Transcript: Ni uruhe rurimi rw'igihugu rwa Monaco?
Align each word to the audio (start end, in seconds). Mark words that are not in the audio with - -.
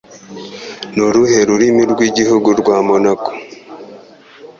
Ni 0.93 1.01
uruhe 1.07 1.39
rurimi 1.49 1.83
rw'igihugu 1.91 2.49
rwa 2.59 2.77
Monaco? 2.87 3.31